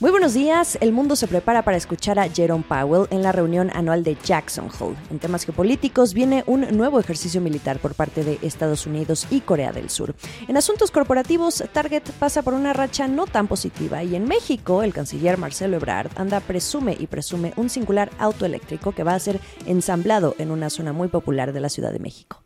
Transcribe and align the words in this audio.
Muy 0.00 0.12
buenos 0.12 0.32
días. 0.32 0.78
El 0.80 0.92
mundo 0.92 1.16
se 1.16 1.26
prepara 1.26 1.64
para 1.64 1.76
escuchar 1.76 2.20
a 2.20 2.28
Jerome 2.28 2.62
Powell 2.62 3.08
en 3.10 3.24
la 3.24 3.32
reunión 3.32 3.68
anual 3.74 4.04
de 4.04 4.16
Jackson 4.22 4.68
Hole. 4.78 4.94
En 5.10 5.18
temas 5.18 5.44
geopolíticos 5.44 6.14
viene 6.14 6.44
un 6.46 6.60
nuevo 6.76 7.00
ejercicio 7.00 7.40
militar 7.40 7.80
por 7.80 7.94
parte 7.94 8.22
de 8.22 8.38
Estados 8.42 8.86
Unidos 8.86 9.26
y 9.28 9.40
Corea 9.40 9.72
del 9.72 9.90
Sur. 9.90 10.14
En 10.46 10.56
asuntos 10.56 10.92
corporativos, 10.92 11.64
Target 11.72 12.04
pasa 12.20 12.42
por 12.42 12.54
una 12.54 12.74
racha 12.74 13.08
no 13.08 13.26
tan 13.26 13.48
positiva 13.48 14.04
y 14.04 14.14
en 14.14 14.28
México 14.28 14.84
el 14.84 14.94
canciller 14.94 15.36
Marcelo 15.36 15.78
Ebrard 15.78 16.12
anda 16.14 16.38
presume 16.38 16.96
y 16.96 17.08
presume 17.08 17.52
un 17.56 17.68
singular 17.68 18.08
auto 18.20 18.46
eléctrico 18.46 18.92
que 18.92 19.02
va 19.02 19.16
a 19.16 19.18
ser 19.18 19.40
ensamblado 19.66 20.36
en 20.38 20.52
una 20.52 20.70
zona 20.70 20.92
muy 20.92 21.08
popular 21.08 21.52
de 21.52 21.58
la 21.58 21.70
Ciudad 21.70 21.90
de 21.90 21.98
México. 21.98 22.44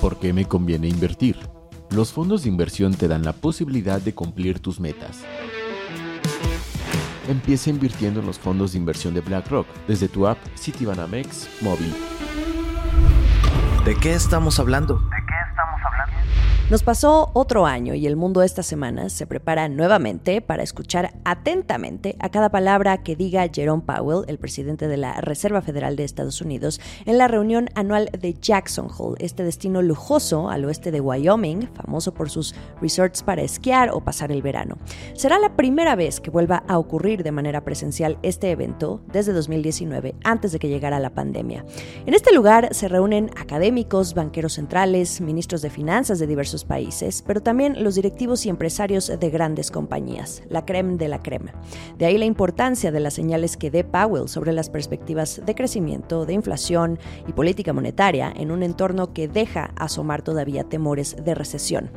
¿Por 0.00 0.20
qué 0.20 0.32
me 0.32 0.44
conviene 0.44 0.86
invertir? 0.86 1.36
Los 1.90 2.12
fondos 2.12 2.44
de 2.44 2.50
inversión 2.50 2.94
te 2.94 3.08
dan 3.08 3.24
la 3.24 3.32
posibilidad 3.32 4.00
de 4.00 4.14
cumplir 4.14 4.60
tus 4.60 4.78
metas 4.78 5.24
Empieza 7.28 7.68
invirtiendo 7.68 8.20
en 8.20 8.26
los 8.26 8.38
fondos 8.38 8.72
de 8.72 8.78
inversión 8.78 9.12
de 9.12 9.20
BlackRock 9.20 9.66
desde 9.86 10.08
tu 10.08 10.26
app 10.26 10.38
Citibanamex 10.56 11.48
móvil. 11.60 11.94
¿De 13.84 13.94
qué 13.96 14.14
estamos 14.14 14.58
hablando? 14.58 15.02
Nos 16.70 16.82
pasó 16.82 17.30
otro 17.32 17.64
año 17.64 17.94
y 17.94 18.06
el 18.06 18.16
mundo 18.16 18.42
esta 18.42 18.62
semana 18.62 19.08
se 19.08 19.26
prepara 19.26 19.70
nuevamente 19.70 20.42
para 20.42 20.62
escuchar 20.62 21.14
atentamente 21.24 22.14
a 22.20 22.28
cada 22.28 22.50
palabra 22.50 23.02
que 23.02 23.16
diga 23.16 23.48
Jerome 23.50 23.84
Powell, 23.86 24.26
el 24.28 24.38
presidente 24.38 24.86
de 24.86 24.98
la 24.98 25.18
Reserva 25.22 25.62
Federal 25.62 25.96
de 25.96 26.04
Estados 26.04 26.42
Unidos, 26.42 26.78
en 27.06 27.16
la 27.16 27.26
reunión 27.26 27.70
anual 27.74 28.10
de 28.12 28.34
Jackson 28.34 28.88
Hole, 28.94 29.16
este 29.24 29.44
destino 29.44 29.80
lujoso 29.80 30.50
al 30.50 30.66
oeste 30.66 30.90
de 30.90 31.00
Wyoming, 31.00 31.70
famoso 31.72 32.12
por 32.12 32.28
sus 32.28 32.54
resorts 32.82 33.22
para 33.22 33.40
esquiar 33.40 33.88
o 33.90 34.02
pasar 34.02 34.30
el 34.30 34.42
verano. 34.42 34.76
Será 35.14 35.38
la 35.38 35.56
primera 35.56 35.96
vez 35.96 36.20
que 36.20 36.28
vuelva 36.28 36.64
a 36.68 36.76
ocurrir 36.76 37.22
de 37.22 37.32
manera 37.32 37.64
presencial 37.64 38.18
este 38.22 38.50
evento 38.50 39.00
desde 39.10 39.32
2019, 39.32 40.16
antes 40.22 40.52
de 40.52 40.58
que 40.58 40.68
llegara 40.68 41.00
la 41.00 41.14
pandemia. 41.14 41.64
En 42.04 42.12
este 42.12 42.34
lugar 42.34 42.74
se 42.74 42.88
reúnen 42.88 43.30
académicos, 43.40 44.12
banqueros 44.12 44.52
centrales, 44.52 45.22
ministros 45.22 45.62
de 45.62 45.70
finanzas 45.70 46.18
de 46.18 46.26
diversos 46.26 46.57
países, 46.64 47.22
pero 47.26 47.40
también 47.40 47.82
los 47.82 47.94
directivos 47.94 48.46
y 48.46 48.48
empresarios 48.48 49.08
de 49.08 49.30
grandes 49.30 49.70
compañías, 49.70 50.42
la 50.48 50.64
creme 50.64 50.96
de 50.96 51.08
la 51.08 51.20
crema. 51.20 51.52
De 51.96 52.06
ahí 52.06 52.18
la 52.18 52.24
importancia 52.24 52.92
de 52.92 53.00
las 53.00 53.14
señales 53.14 53.56
que 53.56 53.70
dé 53.70 53.84
Powell 53.84 54.28
sobre 54.28 54.52
las 54.52 54.70
perspectivas 54.70 55.40
de 55.44 55.54
crecimiento, 55.54 56.26
de 56.26 56.34
inflación 56.34 56.98
y 57.26 57.32
política 57.32 57.72
monetaria 57.72 58.32
en 58.34 58.50
un 58.50 58.62
entorno 58.62 59.12
que 59.12 59.28
deja 59.28 59.72
asomar 59.76 60.22
todavía 60.22 60.64
temores 60.64 61.16
de 61.24 61.34
recesión. 61.34 61.90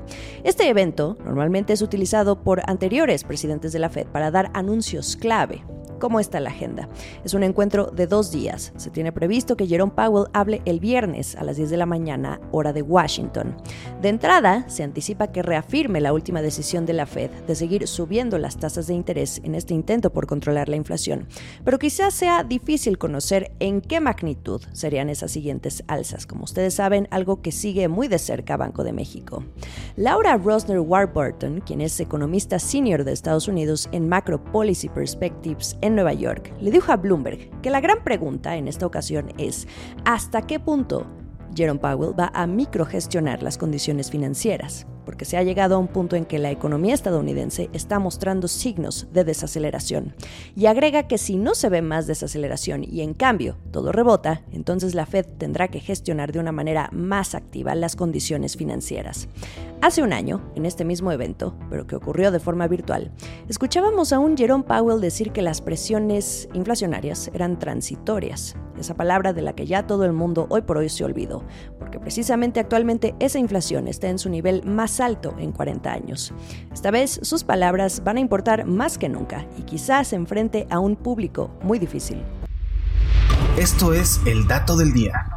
Este 0.43 0.69
evento 0.69 1.17
normalmente 1.25 1.73
es 1.73 1.81
utilizado 1.81 2.43
por 2.43 2.61
anteriores 2.69 3.23
presidentes 3.23 3.73
de 3.73 3.79
la 3.79 3.89
Fed 3.89 4.07
para 4.07 4.31
dar 4.31 4.51
anuncios 4.53 5.15
clave 5.15 5.63
cómo 6.01 6.19
está 6.19 6.41
la 6.41 6.49
agenda. 6.49 6.89
Es 7.23 7.33
un 7.33 7.43
encuentro 7.43 7.85
de 7.85 8.07
dos 8.07 8.31
días. 8.31 8.73
Se 8.75 8.89
tiene 8.89 9.13
previsto 9.13 9.55
que 9.55 9.67
Jerome 9.67 9.93
Powell 9.95 10.29
hable 10.33 10.61
el 10.65 10.81
viernes 10.81 11.35
a 11.37 11.45
las 11.45 11.55
10 11.55 11.69
de 11.69 11.77
la 11.77 11.85
mañana, 11.85 12.41
hora 12.51 12.73
de 12.73 12.81
Washington. 12.81 13.55
De 14.01 14.09
entrada, 14.09 14.50
se 14.67 14.83
anticipa 14.83 15.31
que 15.31 15.41
reafirme 15.41 16.01
la 16.01 16.13
última 16.13 16.41
decisión 16.41 16.85
de 16.85 16.93
la 16.93 17.05
Fed 17.05 17.31
de 17.47 17.55
seguir 17.55 17.87
subiendo 17.87 18.37
las 18.37 18.57
tasas 18.57 18.87
de 18.87 18.93
interés 18.93 19.41
en 19.43 19.55
este 19.55 19.73
intento 19.73 20.11
por 20.11 20.27
controlar 20.27 20.69
la 20.69 20.75
inflación. 20.75 21.27
Pero 21.63 21.79
quizás 21.79 22.13
sea 22.13 22.43
difícil 22.43 22.97
conocer 22.97 23.51
en 23.59 23.81
qué 23.81 23.99
magnitud 23.99 24.61
serían 24.73 25.09
esas 25.09 25.31
siguientes 25.31 25.83
alzas. 25.87 26.25
Como 26.25 26.43
ustedes 26.43 26.73
saben, 26.73 27.07
algo 27.11 27.41
que 27.41 27.51
sigue 27.51 27.87
muy 27.87 28.07
de 28.07 28.19
cerca 28.19 28.57
Banco 28.57 28.83
de 28.83 28.93
México. 28.93 29.43
Laura 29.95 30.37
Rosner 30.37 30.79
Warburton, 30.79 31.61
quien 31.61 31.81
es 31.81 31.99
economista 31.99 32.59
senior 32.59 33.03
de 33.03 33.13
Estados 33.13 33.47
Unidos 33.47 33.89
en 33.91 34.09
Macro 34.09 34.43
Policy 34.43 34.89
Perspectives 34.89 35.77
en 35.81 35.95
Nueva 35.95 36.13
York, 36.13 36.53
le 36.59 36.71
dijo 36.71 36.91
a 36.91 36.97
Bloomberg 36.97 37.49
que 37.61 37.69
la 37.69 37.81
gran 37.81 38.03
pregunta 38.03 38.57
en 38.57 38.67
esta 38.67 38.85
ocasión 38.85 39.33
es 39.37 39.67
¿hasta 40.05 40.41
qué 40.41 40.59
punto 40.59 41.05
Jerome 41.55 41.79
Powell 41.79 42.19
va 42.19 42.31
a 42.33 42.47
microgestionar 42.47 43.43
las 43.43 43.57
condiciones 43.57 44.09
financieras? 44.09 44.85
porque 45.05 45.25
se 45.25 45.37
ha 45.37 45.43
llegado 45.43 45.75
a 45.75 45.77
un 45.77 45.87
punto 45.87 46.15
en 46.15 46.25
que 46.25 46.39
la 46.39 46.51
economía 46.51 46.93
estadounidense 46.93 47.69
está 47.73 47.99
mostrando 47.99 48.47
signos 48.47 49.07
de 49.11 49.23
desaceleración. 49.23 50.13
Y 50.55 50.65
agrega 50.67 51.07
que 51.07 51.17
si 51.17 51.35
no 51.35 51.55
se 51.55 51.69
ve 51.69 51.81
más 51.81 52.07
desaceleración 52.07 52.83
y 52.83 53.01
en 53.01 53.13
cambio 53.13 53.57
todo 53.71 53.91
rebota, 53.91 54.43
entonces 54.51 54.95
la 54.95 55.05
Fed 55.05 55.25
tendrá 55.37 55.67
que 55.67 55.79
gestionar 55.79 56.31
de 56.31 56.39
una 56.39 56.51
manera 56.51 56.89
más 56.91 57.35
activa 57.35 57.75
las 57.75 57.95
condiciones 57.95 58.55
financieras. 58.55 59.27
Hace 59.81 60.03
un 60.03 60.13
año, 60.13 60.41
en 60.55 60.65
este 60.65 60.85
mismo 60.85 61.11
evento, 61.11 61.55
pero 61.69 61.87
que 61.87 61.95
ocurrió 61.95 62.31
de 62.31 62.39
forma 62.39 62.67
virtual, 62.67 63.11
escuchábamos 63.49 64.13
a 64.13 64.19
un 64.19 64.37
Jerome 64.37 64.63
Powell 64.63 65.01
decir 65.01 65.31
que 65.31 65.41
las 65.41 65.59
presiones 65.61 66.47
inflacionarias 66.53 67.31
eran 67.33 67.57
transitorias, 67.57 68.55
esa 68.81 68.95
palabra 68.95 69.33
de 69.33 69.41
la 69.41 69.53
que 69.53 69.65
ya 69.65 69.87
todo 69.87 70.05
el 70.05 70.13
mundo 70.13 70.47
hoy 70.49 70.61
por 70.61 70.77
hoy 70.77 70.89
se 70.89 71.03
olvidó, 71.03 71.43
porque 71.79 71.99
precisamente 71.99 72.59
actualmente 72.59 73.15
esa 73.19 73.39
inflación 73.39 73.87
está 73.87 74.09
en 74.09 74.19
su 74.19 74.29
nivel 74.29 74.63
más 74.65 74.99
alto 74.99 75.33
en 75.39 75.51
40 75.51 75.91
años. 75.91 76.33
Esta 76.73 76.91
vez 76.91 77.19
sus 77.23 77.43
palabras 77.43 78.03
van 78.03 78.17
a 78.17 78.21
importar 78.21 78.65
más 78.65 78.97
que 78.97 79.09
nunca 79.09 79.45
y 79.57 79.63
quizás 79.63 80.13
enfrente 80.13 80.67
a 80.69 80.79
un 80.79 80.95
público 80.95 81.51
muy 81.63 81.79
difícil. 81.79 82.21
Esto 83.57 83.93
es 83.93 84.19
el 84.25 84.47
dato 84.47 84.75
del 84.75 84.93
día. 84.93 85.30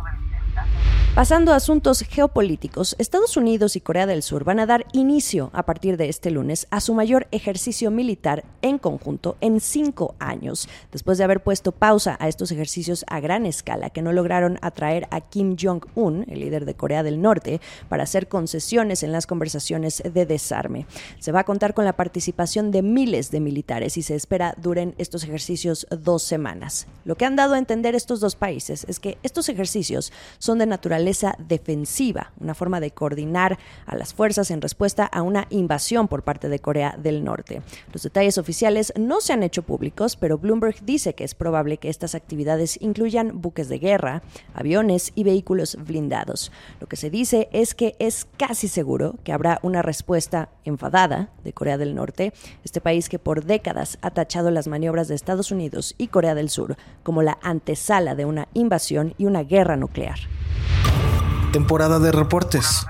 Pasando 1.14 1.52
a 1.52 1.56
asuntos 1.56 2.00
geopolíticos, 2.00 2.96
Estados 2.98 3.36
Unidos 3.36 3.76
y 3.76 3.80
Corea 3.80 4.04
del 4.04 4.24
Sur 4.24 4.42
van 4.42 4.58
a 4.58 4.66
dar 4.66 4.84
inicio 4.92 5.50
a 5.52 5.64
partir 5.64 5.96
de 5.96 6.08
este 6.08 6.32
lunes 6.32 6.66
a 6.72 6.80
su 6.80 6.92
mayor 6.92 7.28
ejercicio 7.30 7.92
militar 7.92 8.42
en 8.62 8.78
conjunto 8.78 9.36
en 9.40 9.60
cinco 9.60 10.16
años, 10.18 10.68
después 10.90 11.16
de 11.16 11.22
haber 11.22 11.40
puesto 11.40 11.70
pausa 11.70 12.16
a 12.18 12.26
estos 12.26 12.50
ejercicios 12.50 13.04
a 13.06 13.20
gran 13.20 13.46
escala 13.46 13.90
que 13.90 14.02
no 14.02 14.12
lograron 14.12 14.58
atraer 14.60 15.06
a 15.12 15.20
Kim 15.20 15.56
Jong-un, 15.56 16.24
el 16.28 16.40
líder 16.40 16.64
de 16.64 16.74
Corea 16.74 17.04
del 17.04 17.22
Norte, 17.22 17.60
para 17.88 18.02
hacer 18.02 18.26
concesiones 18.26 19.04
en 19.04 19.12
las 19.12 19.28
conversaciones 19.28 20.02
de 20.04 20.26
desarme. 20.26 20.84
Se 21.20 21.30
va 21.30 21.40
a 21.40 21.44
contar 21.44 21.74
con 21.74 21.84
la 21.84 21.92
participación 21.92 22.72
de 22.72 22.82
miles 22.82 23.30
de 23.30 23.38
militares 23.38 23.96
y 23.96 24.02
se 24.02 24.16
espera 24.16 24.56
duren 24.60 24.96
estos 24.98 25.22
ejercicios 25.22 25.86
dos 25.90 26.24
semanas. 26.24 26.88
Lo 27.04 27.14
que 27.14 27.24
han 27.24 27.36
dado 27.36 27.54
a 27.54 27.58
entender 27.58 27.94
estos 27.94 28.18
dos 28.18 28.34
países 28.34 28.84
es 28.88 28.98
que 28.98 29.16
estos 29.22 29.48
ejercicios 29.48 30.12
son 30.40 30.58
de 30.58 30.66
naturaleza 30.66 31.03
defensiva, 31.38 32.32
una 32.40 32.54
forma 32.54 32.80
de 32.80 32.90
coordinar 32.90 33.58
a 33.86 33.96
las 33.96 34.14
fuerzas 34.14 34.50
en 34.50 34.60
respuesta 34.60 35.04
a 35.04 35.22
una 35.22 35.46
invasión 35.50 36.08
por 36.08 36.22
parte 36.22 36.48
de 36.48 36.58
Corea 36.58 36.96
del 36.98 37.24
Norte. 37.24 37.62
Los 37.92 38.02
detalles 38.02 38.38
oficiales 38.38 38.92
no 38.98 39.20
se 39.20 39.32
han 39.32 39.42
hecho 39.42 39.62
públicos, 39.62 40.16
pero 40.16 40.38
Bloomberg 40.38 40.84
dice 40.84 41.14
que 41.14 41.24
es 41.24 41.34
probable 41.34 41.78
que 41.78 41.88
estas 41.88 42.14
actividades 42.14 42.80
incluyan 42.80 43.40
buques 43.40 43.68
de 43.68 43.78
guerra, 43.78 44.22
aviones 44.54 45.12
y 45.14 45.24
vehículos 45.24 45.76
blindados. 45.80 46.52
Lo 46.80 46.86
que 46.86 46.96
se 46.96 47.10
dice 47.10 47.48
es 47.52 47.74
que 47.74 47.96
es 47.98 48.26
casi 48.36 48.68
seguro 48.68 49.16
que 49.24 49.32
habrá 49.32 49.58
una 49.62 49.82
respuesta 49.82 50.48
enfadada 50.64 51.30
de 51.44 51.52
Corea 51.52 51.78
del 51.78 51.94
Norte, 51.94 52.32
este 52.64 52.80
país 52.80 53.08
que 53.08 53.18
por 53.18 53.44
décadas 53.44 53.98
ha 54.02 54.10
tachado 54.10 54.50
las 54.50 54.68
maniobras 54.68 55.08
de 55.08 55.14
Estados 55.14 55.50
Unidos 55.50 55.94
y 55.98 56.08
Corea 56.08 56.34
del 56.34 56.50
Sur 56.50 56.76
como 57.02 57.22
la 57.22 57.38
antesala 57.42 58.14
de 58.14 58.24
una 58.24 58.48
invasión 58.54 59.14
y 59.18 59.26
una 59.26 59.42
guerra 59.42 59.76
nuclear 59.76 60.18
temporada 61.54 62.00
de 62.00 62.10
reportes. 62.10 62.84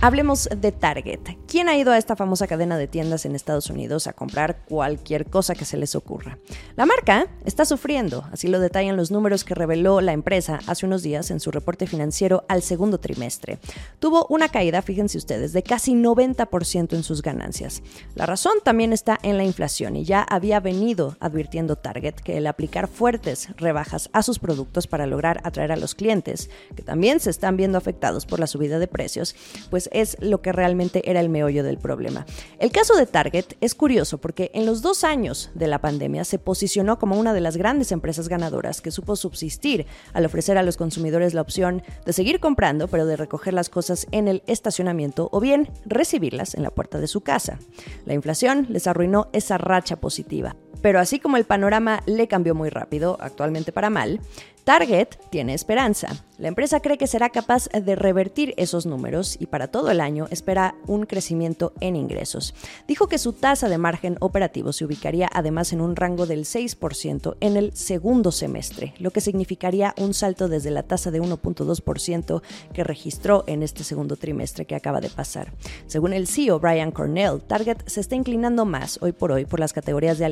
Hablemos 0.00 0.48
de 0.56 0.70
Target. 0.70 1.18
¿Quién 1.52 1.68
ha 1.68 1.76
ido 1.76 1.92
a 1.92 1.98
esta 1.98 2.16
famosa 2.16 2.46
cadena 2.46 2.78
de 2.78 2.86
tiendas 2.86 3.26
en 3.26 3.34
Estados 3.34 3.68
Unidos 3.68 4.06
a 4.06 4.14
comprar 4.14 4.64
cualquier 4.64 5.26
cosa 5.26 5.54
que 5.54 5.66
se 5.66 5.76
les 5.76 5.94
ocurra? 5.94 6.38
La 6.76 6.86
marca 6.86 7.26
está 7.44 7.66
sufriendo, 7.66 8.24
así 8.32 8.48
lo 8.48 8.58
detallan 8.58 8.96
los 8.96 9.10
números 9.10 9.44
que 9.44 9.54
reveló 9.54 10.00
la 10.00 10.14
empresa 10.14 10.60
hace 10.66 10.86
unos 10.86 11.02
días 11.02 11.30
en 11.30 11.40
su 11.40 11.50
reporte 11.50 11.86
financiero 11.86 12.46
al 12.48 12.62
segundo 12.62 12.96
trimestre. 13.00 13.58
Tuvo 13.98 14.24
una 14.30 14.48
caída, 14.48 14.80
fíjense 14.80 15.18
ustedes, 15.18 15.52
de 15.52 15.62
casi 15.62 15.92
90% 15.92 16.94
en 16.94 17.02
sus 17.02 17.20
ganancias. 17.20 17.82
La 18.14 18.24
razón 18.24 18.54
también 18.64 18.94
está 18.94 19.18
en 19.22 19.36
la 19.36 19.44
inflación 19.44 19.96
y 19.96 20.04
ya 20.04 20.22
había 20.22 20.58
venido 20.58 21.18
advirtiendo 21.20 21.76
Target 21.76 22.14
que 22.14 22.38
el 22.38 22.46
aplicar 22.46 22.88
fuertes 22.88 23.50
rebajas 23.58 24.08
a 24.14 24.22
sus 24.22 24.38
productos 24.38 24.86
para 24.86 25.06
lograr 25.06 25.42
atraer 25.44 25.72
a 25.72 25.76
los 25.76 25.94
clientes, 25.94 26.48
que 26.74 26.82
también 26.82 27.20
se 27.20 27.28
están 27.28 27.58
viendo 27.58 27.76
afectados 27.76 28.24
por 28.24 28.40
la 28.40 28.46
subida 28.46 28.78
de 28.78 28.88
precios, 28.88 29.36
pues 29.68 29.90
es 29.92 30.16
lo 30.18 30.40
que 30.40 30.52
realmente 30.52 31.10
era 31.10 31.20
el 31.20 31.28
del 31.46 31.78
problema. 31.78 32.24
El 32.58 32.70
caso 32.70 32.94
de 32.94 33.06
Target 33.06 33.56
es 33.60 33.74
curioso 33.74 34.18
porque 34.18 34.50
en 34.54 34.64
los 34.64 34.80
dos 34.80 35.02
años 35.02 35.50
de 35.54 35.66
la 35.66 35.80
pandemia 35.80 36.24
se 36.24 36.38
posicionó 36.38 36.98
como 36.98 37.18
una 37.18 37.34
de 37.34 37.40
las 37.40 37.56
grandes 37.56 37.90
empresas 37.90 38.28
ganadoras 38.28 38.80
que 38.80 38.92
supo 38.92 39.16
subsistir 39.16 39.86
al 40.12 40.24
ofrecer 40.24 40.56
a 40.56 40.62
los 40.62 40.76
consumidores 40.76 41.34
la 41.34 41.40
opción 41.40 41.82
de 42.06 42.12
seguir 42.12 42.38
comprando, 42.38 42.86
pero 42.86 43.06
de 43.06 43.16
recoger 43.16 43.54
las 43.54 43.68
cosas 43.68 44.06
en 44.12 44.28
el 44.28 44.42
estacionamiento 44.46 45.28
o 45.32 45.40
bien 45.40 45.68
recibirlas 45.84 46.54
en 46.54 46.62
la 46.62 46.70
puerta 46.70 47.00
de 47.00 47.08
su 47.08 47.22
casa. 47.22 47.58
La 48.06 48.14
inflación 48.14 48.66
les 48.70 48.86
arruinó 48.86 49.28
esa 49.32 49.58
racha 49.58 49.96
positiva. 49.96 50.54
Pero 50.80 51.00
así 51.00 51.18
como 51.18 51.36
el 51.36 51.44
panorama 51.44 52.02
le 52.06 52.28
cambió 52.28 52.54
muy 52.54 52.70
rápido, 52.70 53.18
actualmente 53.20 53.72
para 53.72 53.90
mal, 53.90 54.20
Target 54.64 55.08
tiene 55.30 55.54
esperanza. 55.54 56.24
La 56.38 56.46
empresa 56.46 56.80
cree 56.80 56.98
que 56.98 57.08
será 57.08 57.30
capaz 57.30 57.68
de 57.68 57.96
revertir 57.96 58.54
esos 58.56 58.86
números 58.86 59.36
y 59.40 59.46
para 59.46 59.68
todo 59.68 59.90
el 59.90 60.00
año 60.00 60.28
espera 60.30 60.76
un 60.86 61.04
crecimiento 61.04 61.72
en 61.80 61.96
ingresos. 61.96 62.54
Dijo 62.86 63.08
que 63.08 63.18
su 63.18 63.32
tasa 63.32 63.68
de 63.68 63.78
margen 63.78 64.16
operativo 64.20 64.72
se 64.72 64.84
ubicaría 64.84 65.28
además 65.32 65.72
en 65.72 65.80
un 65.80 65.96
rango 65.96 66.26
del 66.26 66.44
6% 66.44 67.36
en 67.40 67.56
el 67.56 67.76
segundo 67.76 68.30
semestre, 68.30 68.94
lo 68.98 69.10
que 69.10 69.20
significaría 69.20 69.94
un 69.98 70.14
salto 70.14 70.48
desde 70.48 70.70
la 70.70 70.84
tasa 70.84 71.10
de 71.10 71.20
1.2% 71.20 72.42
que 72.72 72.84
registró 72.84 73.44
en 73.48 73.62
este 73.64 73.82
segundo 73.82 74.16
trimestre 74.16 74.64
que 74.64 74.76
acaba 74.76 75.00
de 75.00 75.10
pasar. 75.10 75.52
Según 75.86 76.12
el 76.12 76.28
CEO 76.28 76.60
Brian 76.60 76.92
Cornell, 76.92 77.40
Target 77.40 77.78
se 77.86 78.00
está 78.00 78.14
inclinando 78.14 78.64
más 78.64 78.98
hoy 79.02 79.12
por 79.12 79.32
hoy 79.32 79.44
por 79.44 79.60
las 79.60 79.72
categorías 79.72 80.18
de 80.18 80.24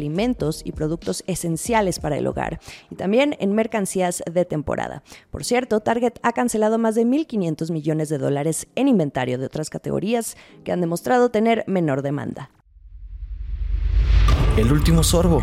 y 0.64 0.72
productos 0.72 1.24
esenciales 1.26 1.98
para 1.98 2.16
el 2.16 2.26
hogar 2.26 2.60
y 2.90 2.94
también 2.94 3.36
en 3.40 3.52
mercancías 3.54 4.22
de 4.30 4.44
temporada. 4.44 5.02
Por 5.30 5.44
cierto, 5.44 5.80
Target 5.80 6.14
ha 6.22 6.32
cancelado 6.32 6.78
más 6.78 6.94
de 6.94 7.04
1.500 7.04 7.70
millones 7.72 8.08
de 8.08 8.18
dólares 8.18 8.68
en 8.74 8.88
inventario 8.88 9.38
de 9.38 9.46
otras 9.46 9.70
categorías 9.70 10.36
que 10.64 10.72
han 10.72 10.80
demostrado 10.80 11.30
tener 11.30 11.64
menor 11.66 12.02
demanda. 12.02 12.50
El 14.56 14.72
último 14.72 15.02
sorbo. 15.02 15.42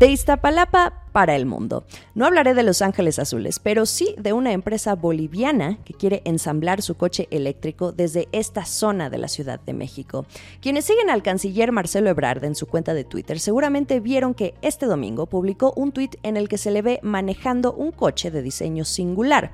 De 0.00 0.06
Iztapalapa 0.06 0.94
para 1.12 1.36
el 1.36 1.44
mundo. 1.44 1.84
No 2.14 2.24
hablaré 2.24 2.54
de 2.54 2.62
Los 2.62 2.80
Ángeles 2.80 3.18
Azules, 3.18 3.58
pero 3.58 3.84
sí 3.84 4.14
de 4.16 4.32
una 4.32 4.52
empresa 4.52 4.94
boliviana 4.94 5.76
que 5.84 5.92
quiere 5.92 6.22
ensamblar 6.24 6.80
su 6.80 6.94
coche 6.94 7.28
eléctrico 7.30 7.92
desde 7.92 8.26
esta 8.32 8.64
zona 8.64 9.10
de 9.10 9.18
la 9.18 9.28
Ciudad 9.28 9.60
de 9.60 9.74
México. 9.74 10.24
Quienes 10.62 10.86
siguen 10.86 11.10
al 11.10 11.22
canciller 11.22 11.70
Marcelo 11.70 12.08
Ebrard 12.08 12.44
en 12.44 12.54
su 12.54 12.66
cuenta 12.66 12.94
de 12.94 13.04
Twitter 13.04 13.38
seguramente 13.40 14.00
vieron 14.00 14.32
que 14.32 14.54
este 14.62 14.86
domingo 14.86 15.26
publicó 15.26 15.74
un 15.76 15.92
tuit 15.92 16.16
en 16.22 16.38
el 16.38 16.48
que 16.48 16.56
se 16.56 16.70
le 16.70 16.80
ve 16.80 17.00
manejando 17.02 17.74
un 17.74 17.92
coche 17.92 18.30
de 18.30 18.40
diseño 18.40 18.86
singular 18.86 19.52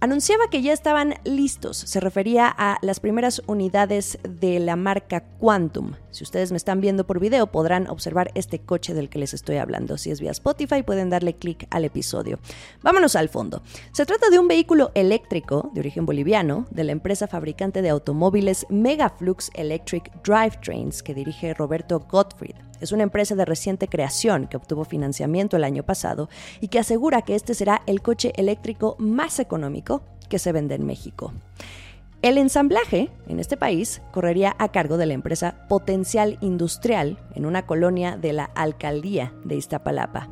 anunciaba 0.00 0.48
que 0.50 0.62
ya 0.62 0.72
estaban 0.72 1.14
listos. 1.24 1.76
Se 1.76 2.00
refería 2.00 2.52
a 2.56 2.78
las 2.82 3.00
primeras 3.00 3.42
unidades 3.46 4.18
de 4.22 4.60
la 4.60 4.76
marca 4.76 5.24
Quantum. 5.38 5.94
Si 6.10 6.24
ustedes 6.24 6.50
me 6.50 6.56
están 6.56 6.80
viendo 6.80 7.06
por 7.06 7.20
video, 7.20 7.48
podrán 7.48 7.88
observar 7.88 8.30
este 8.34 8.58
coche 8.58 8.94
del 8.94 9.08
que 9.08 9.18
les 9.18 9.34
estoy 9.34 9.56
hablando. 9.56 9.98
Si 9.98 10.10
es 10.10 10.20
vía 10.20 10.30
Spotify, 10.30 10.82
pueden 10.82 11.10
darle 11.10 11.34
clic 11.34 11.66
al 11.70 11.84
episodio. 11.84 12.38
Vámonos 12.82 13.16
al 13.16 13.28
fondo. 13.28 13.62
Se 13.92 14.06
trata 14.06 14.30
de 14.30 14.38
un 14.38 14.48
vehículo 14.48 14.90
eléctrico 14.94 15.70
de 15.74 15.80
origen 15.80 16.06
boliviano 16.06 16.66
de 16.70 16.84
la 16.84 16.92
empresa 16.92 17.26
fabricante 17.26 17.82
de 17.82 17.90
automóviles 17.90 18.66
Megaflux 18.68 19.50
Electric 19.54 20.12
Drivetrains 20.22 21.02
que 21.02 21.14
dirige 21.14 21.54
Roberto 21.54 22.00
Gottfried. 22.00 22.67
Es 22.80 22.92
una 22.92 23.02
empresa 23.02 23.34
de 23.34 23.44
reciente 23.44 23.88
creación 23.88 24.46
que 24.46 24.56
obtuvo 24.56 24.84
financiamiento 24.84 25.56
el 25.56 25.64
año 25.64 25.82
pasado 25.82 26.28
y 26.60 26.68
que 26.68 26.78
asegura 26.78 27.22
que 27.22 27.34
este 27.34 27.54
será 27.54 27.82
el 27.86 28.02
coche 28.02 28.32
eléctrico 28.36 28.96
más 28.98 29.38
económico 29.38 30.02
que 30.28 30.38
se 30.38 30.52
vende 30.52 30.74
en 30.74 30.86
México. 30.86 31.32
El 32.20 32.36
ensamblaje 32.36 33.10
en 33.28 33.38
este 33.38 33.56
país 33.56 34.02
correría 34.10 34.56
a 34.58 34.70
cargo 34.70 34.96
de 34.96 35.06
la 35.06 35.14
empresa 35.14 35.66
Potencial 35.68 36.36
Industrial 36.40 37.16
en 37.34 37.46
una 37.46 37.64
colonia 37.64 38.16
de 38.16 38.32
la 38.32 38.44
alcaldía 38.44 39.32
de 39.44 39.54
Iztapalapa. 39.54 40.28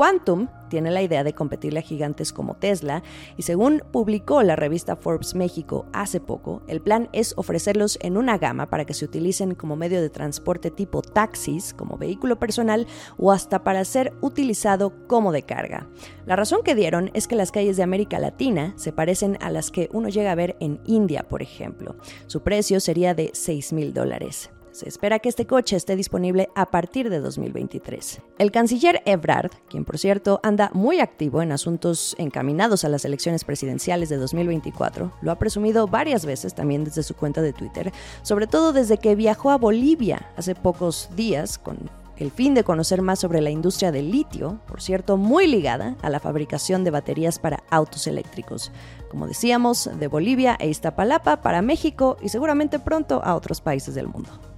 Quantum 0.00 0.48
tiene 0.70 0.90
la 0.90 1.02
idea 1.02 1.24
de 1.24 1.34
competirle 1.34 1.80
a 1.80 1.82
gigantes 1.82 2.32
como 2.32 2.54
Tesla 2.54 3.02
y 3.36 3.42
según 3.42 3.82
publicó 3.92 4.42
la 4.42 4.56
revista 4.56 4.96
Forbes 4.96 5.34
México 5.34 5.84
hace 5.92 6.20
poco, 6.20 6.62
el 6.68 6.80
plan 6.80 7.10
es 7.12 7.34
ofrecerlos 7.36 7.98
en 8.00 8.16
una 8.16 8.38
gama 8.38 8.70
para 8.70 8.86
que 8.86 8.94
se 8.94 9.04
utilicen 9.04 9.54
como 9.54 9.76
medio 9.76 10.00
de 10.00 10.08
transporte 10.08 10.70
tipo 10.70 11.02
taxis, 11.02 11.74
como 11.74 11.98
vehículo 11.98 12.38
personal 12.38 12.86
o 13.18 13.30
hasta 13.30 13.62
para 13.62 13.84
ser 13.84 14.14
utilizado 14.22 15.06
como 15.06 15.32
de 15.32 15.42
carga. 15.42 15.86
La 16.24 16.34
razón 16.34 16.62
que 16.64 16.74
dieron 16.74 17.10
es 17.12 17.28
que 17.28 17.36
las 17.36 17.52
calles 17.52 17.76
de 17.76 17.82
América 17.82 18.18
Latina 18.18 18.72
se 18.76 18.92
parecen 18.94 19.36
a 19.42 19.50
las 19.50 19.70
que 19.70 19.90
uno 19.92 20.08
llega 20.08 20.32
a 20.32 20.34
ver 20.34 20.56
en 20.60 20.80
India, 20.86 21.28
por 21.28 21.42
ejemplo. 21.42 21.96
Su 22.26 22.40
precio 22.40 22.80
sería 22.80 23.12
de 23.12 23.32
6 23.34 23.74
mil 23.74 23.92
dólares. 23.92 24.48
Se 24.72 24.88
espera 24.88 25.18
que 25.18 25.28
este 25.28 25.46
coche 25.46 25.76
esté 25.76 25.96
disponible 25.96 26.48
a 26.54 26.70
partir 26.70 27.10
de 27.10 27.18
2023. 27.18 28.20
El 28.38 28.52
canciller 28.52 29.02
Ebrard, 29.04 29.50
quien 29.68 29.84
por 29.84 29.98
cierto 29.98 30.40
anda 30.42 30.70
muy 30.74 31.00
activo 31.00 31.42
en 31.42 31.52
asuntos 31.52 32.14
encaminados 32.18 32.84
a 32.84 32.88
las 32.88 33.04
elecciones 33.04 33.44
presidenciales 33.44 34.08
de 34.08 34.16
2024, 34.16 35.12
lo 35.22 35.30
ha 35.32 35.38
presumido 35.38 35.88
varias 35.88 36.24
veces 36.24 36.54
también 36.54 36.84
desde 36.84 37.02
su 37.02 37.14
cuenta 37.14 37.42
de 37.42 37.52
Twitter, 37.52 37.92
sobre 38.22 38.46
todo 38.46 38.72
desde 38.72 38.98
que 38.98 39.16
viajó 39.16 39.50
a 39.50 39.58
Bolivia 39.58 40.30
hace 40.36 40.54
pocos 40.54 41.10
días 41.16 41.58
con 41.58 41.90
el 42.16 42.30
fin 42.30 42.54
de 42.54 42.64
conocer 42.64 43.00
más 43.00 43.18
sobre 43.18 43.40
la 43.40 43.50
industria 43.50 43.90
del 43.90 44.10
litio, 44.10 44.60
por 44.68 44.82
cierto, 44.82 45.16
muy 45.16 45.46
ligada 45.46 45.96
a 46.02 46.10
la 46.10 46.20
fabricación 46.20 46.84
de 46.84 46.90
baterías 46.90 47.38
para 47.38 47.64
autos 47.70 48.06
eléctricos. 48.06 48.72
Como 49.10 49.26
decíamos, 49.26 49.88
de 49.98 50.06
Bolivia 50.06 50.56
e 50.60 50.68
Iztapalapa 50.68 51.40
para 51.40 51.62
México 51.62 52.18
y 52.22 52.28
seguramente 52.28 52.78
pronto 52.78 53.22
a 53.24 53.34
otros 53.34 53.62
países 53.62 53.94
del 53.94 54.06
mundo. 54.06 54.49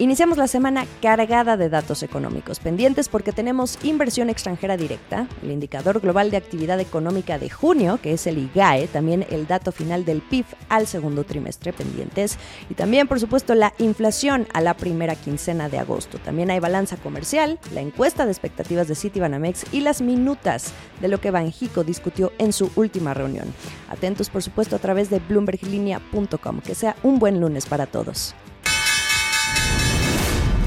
Iniciamos 0.00 0.38
la 0.38 0.48
semana 0.48 0.86
cargada 1.02 1.58
de 1.58 1.68
datos 1.68 2.02
económicos, 2.02 2.58
pendientes 2.58 3.10
porque 3.10 3.32
tenemos 3.32 3.78
inversión 3.82 4.30
extranjera 4.30 4.78
directa, 4.78 5.28
el 5.42 5.50
indicador 5.50 6.00
global 6.00 6.30
de 6.30 6.38
actividad 6.38 6.80
económica 6.80 7.38
de 7.38 7.50
junio, 7.50 7.98
que 8.02 8.14
es 8.14 8.26
el 8.26 8.38
IGAE, 8.38 8.88
también 8.88 9.26
el 9.28 9.46
dato 9.46 9.72
final 9.72 10.06
del 10.06 10.22
PIB 10.22 10.46
al 10.70 10.86
segundo 10.86 11.24
trimestre 11.24 11.74
pendientes, 11.74 12.38
y 12.70 12.74
también, 12.74 13.08
por 13.08 13.20
supuesto, 13.20 13.54
la 13.54 13.74
inflación 13.76 14.48
a 14.54 14.62
la 14.62 14.72
primera 14.72 15.16
quincena 15.16 15.68
de 15.68 15.78
agosto. 15.78 16.16
También 16.16 16.50
hay 16.50 16.60
balanza 16.60 16.96
comercial, 16.96 17.58
la 17.74 17.82
encuesta 17.82 18.24
de 18.24 18.32
expectativas 18.32 18.88
de 18.88 18.94
Citibanamex 18.94 19.66
y 19.70 19.80
las 19.80 20.00
minutas 20.00 20.72
de 21.02 21.08
lo 21.08 21.20
que 21.20 21.30
Banjico 21.30 21.84
discutió 21.84 22.32
en 22.38 22.54
su 22.54 22.70
última 22.74 23.12
reunión. 23.12 23.52
Atentos, 23.90 24.30
por 24.30 24.42
supuesto, 24.42 24.76
a 24.76 24.78
través 24.78 25.10
de 25.10 25.18
bloomberglinea.com. 25.18 26.62
Que 26.62 26.74
sea 26.74 26.96
un 27.02 27.18
buen 27.18 27.38
lunes 27.38 27.66
para 27.66 27.84
todos. 27.84 28.34